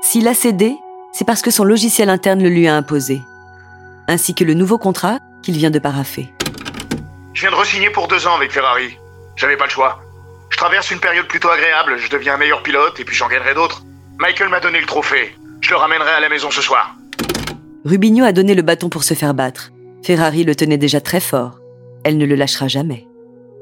S'il 0.00 0.28
a 0.28 0.34
cédé, 0.34 0.78
c'est 1.12 1.24
parce 1.24 1.42
que 1.42 1.50
son 1.50 1.64
logiciel 1.64 2.10
interne 2.10 2.42
le 2.42 2.48
lui 2.48 2.68
a 2.68 2.76
imposé, 2.76 3.20
ainsi 4.06 4.34
que 4.34 4.44
le 4.44 4.54
nouveau 4.54 4.78
contrat 4.78 5.18
qu'il 5.42 5.56
vient 5.56 5.70
de 5.70 5.78
paraffer. 5.78 6.32
Je 7.34 7.42
viens 7.42 7.50
de 7.50 7.56
re-signer 7.56 7.90
pour 7.90 8.08
deux 8.08 8.26
ans 8.26 8.34
avec 8.34 8.50
Ferrari. 8.50 8.96
J'avais 9.36 9.56
pas 9.56 9.64
le 9.64 9.70
choix. 9.70 10.00
Je 10.50 10.56
traverse 10.56 10.90
une 10.90 10.98
période 10.98 11.28
plutôt 11.28 11.50
agréable, 11.50 11.96
je 11.98 12.10
deviens 12.10 12.34
un 12.34 12.38
meilleur 12.38 12.62
pilote 12.62 12.98
et 12.98 13.04
puis 13.04 13.14
j'en 13.14 13.28
gagnerai 13.28 13.54
d'autres. 13.54 13.84
Michael 14.18 14.48
m'a 14.48 14.60
donné 14.60 14.80
le 14.80 14.86
trophée. 14.86 15.36
Je 15.60 15.70
le 15.70 15.76
ramènerai 15.76 16.10
à 16.10 16.20
la 16.20 16.28
maison 16.28 16.50
ce 16.50 16.62
soir. 16.62 16.94
Rubinho 17.84 18.24
a 18.24 18.32
donné 18.32 18.54
le 18.54 18.62
bâton 18.62 18.88
pour 18.88 19.04
se 19.04 19.14
faire 19.14 19.34
battre. 19.34 19.70
Ferrari 20.02 20.44
le 20.44 20.54
tenait 20.54 20.78
déjà 20.78 21.00
très 21.00 21.20
fort. 21.20 21.60
Elle 22.04 22.18
ne 22.18 22.26
le 22.26 22.34
lâchera 22.34 22.68
jamais. 22.68 23.06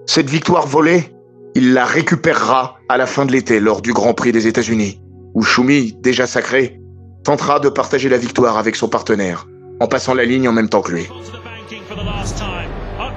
Cette 0.06 0.30
victoire 0.30 0.66
volée, 0.66 1.12
il 1.54 1.72
la 1.72 1.84
récupérera 1.84 2.78
à 2.88 2.96
la 2.96 3.06
fin 3.06 3.26
de 3.26 3.32
l'été 3.32 3.60
lors 3.60 3.82
du 3.82 3.92
Grand 3.92 4.14
Prix 4.14 4.32
des 4.32 4.46
États-Unis, 4.46 5.00
où 5.34 5.42
Schumi, 5.42 5.94
déjà 6.00 6.26
sacré, 6.26 6.80
tentera 7.26 7.59
de 7.59 7.68
partager 7.68 8.09
la 8.09 8.18
victoire 8.18 8.56
avec 8.56 8.76
son 8.76 8.87
partenaire, 8.87 9.49
en 9.80 9.88
passant 9.88 10.14
la 10.14 10.25
ligne 10.25 10.49
en 10.49 10.52
même 10.52 10.68
temps 10.68 10.80
que 10.80 10.92
lui. 10.92 11.09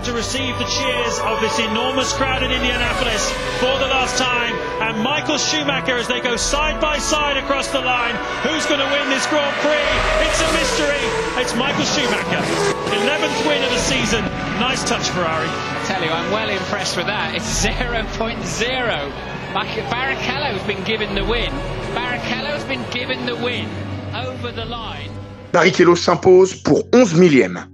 to 0.05 0.13
receive 0.13 0.57
the 0.57 0.65
cheers 0.65 1.19
of 1.27 1.41
this 1.41 1.59
enormous 1.59 2.13
crowd 2.13 2.41
in 2.41 2.49
Indianapolis 2.49 3.29
for 3.59 3.75
the 3.83 3.89
last 3.91 4.17
time. 4.17 4.55
And 4.81 5.03
Michael 5.03 5.37
Schumacher 5.37 5.97
as 5.97 6.07
they 6.07 6.21
go 6.21 6.37
side 6.37 6.79
by 6.79 6.97
side 6.97 7.35
across 7.35 7.67
the 7.67 7.81
line. 7.81 8.15
Who's 8.47 8.65
going 8.65 8.79
to 8.79 8.89
win 8.95 9.09
this 9.09 9.27
Grand 9.27 9.53
Prix? 9.59 9.89
It's 10.25 10.39
a 10.39 10.49
mystery. 10.55 11.03
It's 11.41 11.53
Michael 11.53 11.83
Schumacher. 11.83 12.41
11th 12.95 13.45
win 13.45 13.61
of 13.61 13.71
the 13.71 13.83
season. 13.91 14.23
Nice 14.57 14.87
touch, 14.87 15.09
Ferrari. 15.09 15.49
I 15.51 15.83
tell 15.85 16.01
you, 16.01 16.09
I'm 16.09 16.31
well 16.31 16.49
impressed 16.49 16.95
with 16.95 17.07
that. 17.07 17.35
It's 17.35 17.65
0.0. 17.65 17.99
Barrichello's 19.91 20.63
been 20.63 20.83
given 20.85 21.13
the 21.13 21.25
win. 21.25 21.51
Barrichello's 21.93 22.63
been 22.63 22.89
given 22.89 23.25
the 23.25 23.35
win. 23.35 23.67
Barrichello 25.51 25.95
s'impose 25.95 26.55
pour 26.55 26.83
11 26.93 27.15
millièmes. 27.15 27.65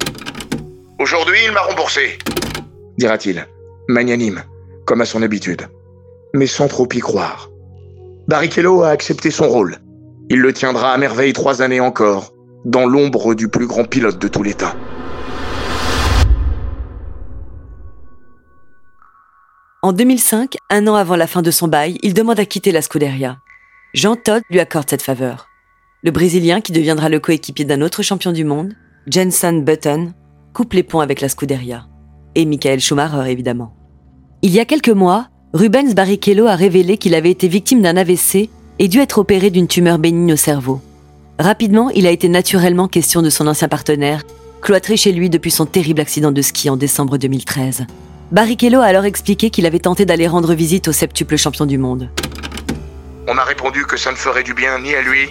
Aujourd'hui, 0.99 1.37
il 1.45 1.51
m'a 1.51 1.61
remboursé, 1.61 2.17
dira-t-il, 2.97 3.45
magnanime, 3.89 4.43
comme 4.85 5.01
à 5.01 5.05
son 5.05 5.21
habitude, 5.21 5.67
mais 6.33 6.47
sans 6.47 6.67
trop 6.67 6.87
y 6.93 6.99
croire. 6.99 7.49
Barrichello 8.27 8.83
a 8.83 8.89
accepté 8.89 9.29
son 9.29 9.47
rôle. 9.49 9.77
Il 10.29 10.39
le 10.39 10.53
tiendra 10.53 10.93
à 10.93 10.97
merveille 10.97 11.33
trois 11.33 11.61
années 11.61 11.81
encore, 11.81 12.33
dans 12.63 12.85
l'ombre 12.85 13.35
du 13.35 13.49
plus 13.49 13.67
grand 13.67 13.83
pilote 13.83 14.17
de 14.17 14.27
tous 14.27 14.41
les 14.41 14.53
temps. 14.53 14.73
En 19.83 19.93
2005, 19.93 20.55
un 20.71 20.87
an 20.87 20.95
avant 20.95 21.15
la 21.15 21.27
fin 21.27 21.43
de 21.43 21.51
son 21.51 21.67
bail, 21.67 21.99
il 22.01 22.15
demande 22.15 22.39
à 22.39 22.45
quitter 22.45 22.71
la 22.71 22.81
Scuderia. 22.81 23.37
Jean 23.93 24.15
Todt 24.15 24.41
lui 24.49 24.59
accorde 24.59 24.89
cette 24.89 25.03
faveur. 25.03 25.47
Le 26.05 26.11
Brésilien, 26.11 26.61
qui 26.61 26.71
deviendra 26.71 27.09
le 27.09 27.19
coéquipier 27.19 27.65
d'un 27.65 27.81
autre 27.81 28.03
champion 28.03 28.31
du 28.31 28.45
monde, 28.45 28.73
Jenson 29.07 29.53
Button, 29.53 30.13
coupe 30.53 30.73
les 30.73 30.83
ponts 30.83 30.99
avec 30.99 31.19
la 31.19 31.29
Scuderia. 31.29 31.87
Et 32.35 32.45
Michael 32.45 32.79
Schumacher, 32.79 33.27
évidemment. 33.27 33.73
Il 34.43 34.51
y 34.51 34.59
a 34.59 34.65
quelques 34.65 34.89
mois, 34.89 35.29
Rubens 35.53 35.95
Barrichello 35.95 36.45
a 36.45 36.55
révélé 36.55 36.99
qu'il 36.99 37.15
avait 37.15 37.31
été 37.31 37.47
victime 37.47 37.81
d'un 37.81 37.97
AVC 37.97 38.51
et 38.77 38.87
dû 38.87 38.99
être 38.99 39.17
opéré 39.17 39.49
d'une 39.49 39.67
tumeur 39.67 39.97
bénigne 39.97 40.33
au 40.33 40.35
cerveau. 40.35 40.79
Rapidement, 41.39 41.89
il 41.89 42.05
a 42.05 42.11
été 42.11 42.29
naturellement 42.29 42.87
question 42.87 43.23
de 43.23 43.31
son 43.31 43.47
ancien 43.47 43.67
partenaire, 43.67 44.21
cloîtré 44.61 44.97
chez 44.97 45.11
lui 45.11 45.31
depuis 45.31 45.49
son 45.49 45.65
terrible 45.65 46.01
accident 46.01 46.31
de 46.31 46.41
ski 46.43 46.69
en 46.69 46.77
décembre 46.77 47.17
2013. 47.17 47.87
Barrichello 48.31 48.79
a 48.79 48.85
alors 48.85 49.05
expliqué 49.05 49.49
qu'il 49.49 49.65
avait 49.65 49.79
tenté 49.79 50.05
d'aller 50.05 50.27
rendre 50.27 50.53
visite 50.53 50.87
au 50.87 50.91
septuple 50.91 51.35
champion 51.35 51.65
du 51.65 51.79
monde. 51.79 52.11
On 53.27 53.33
m'a 53.33 53.43
répondu 53.43 53.87
que 53.87 53.97
ça 53.97 54.11
ne 54.11 54.17
ferait 54.17 54.43
du 54.43 54.53
bien 54.53 54.79
ni 54.79 54.93
à 54.93 55.01
lui, 55.01 55.29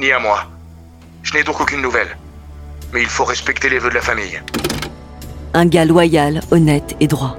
ni 0.00 0.12
à 0.12 0.18
moi. 0.18 0.44
Je 1.22 1.34
n'ai 1.34 1.42
donc 1.42 1.60
aucune 1.60 1.82
nouvelle 1.82 2.16
mais 2.92 3.02
il 3.02 3.08
faut 3.08 3.24
respecter 3.24 3.68
les 3.68 3.78
vœux 3.78 3.90
de 3.90 3.94
la 3.94 4.00
famille. 4.00 4.40
Un 5.54 5.66
gars 5.66 5.84
loyal, 5.84 6.40
honnête 6.50 6.96
et 7.00 7.06
droit. 7.06 7.36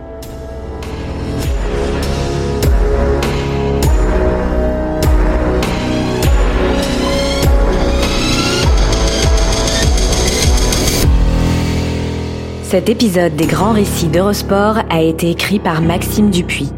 Cet 12.64 12.88
épisode 12.88 13.36
des 13.36 13.48
grands 13.48 13.74
récits 13.74 14.10
d'Eurosport 14.10 14.78
a 14.92 15.02
été 15.02 15.32
écrit 15.32 15.58
par 15.58 15.82
Maxime 15.82 16.30
Dupuis. 16.30 16.72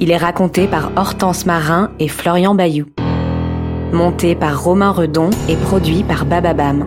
Il 0.00 0.10
est 0.10 0.16
raconté 0.16 0.66
par 0.66 0.92
Hortense 0.96 1.44
Marin 1.44 1.90
et 1.98 2.08
Florian 2.08 2.54
Bayou. 2.54 2.86
Monté 3.94 4.34
par 4.34 4.64
Romain 4.64 4.90
Redon 4.90 5.30
et 5.48 5.54
produit 5.54 6.02
par 6.02 6.26
Bababam. 6.26 6.84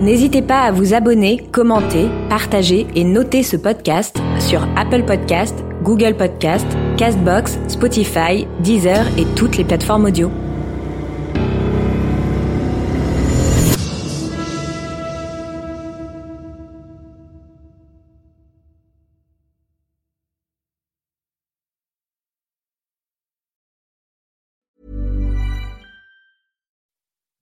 N'hésitez 0.00 0.42
pas 0.42 0.62
à 0.62 0.72
vous 0.72 0.92
abonner, 0.92 1.46
commenter, 1.52 2.08
partager 2.28 2.88
et 2.96 3.04
noter 3.04 3.44
ce 3.44 3.56
podcast 3.56 4.20
sur 4.40 4.66
Apple 4.76 5.04
Podcast, 5.04 5.64
Google 5.84 6.16
Podcast, 6.16 6.66
Castbox, 6.98 7.60
Spotify, 7.68 8.48
Deezer 8.58 9.06
et 9.16 9.24
toutes 9.36 9.56
les 9.56 9.64
plateformes 9.64 10.06
audio. 10.06 10.32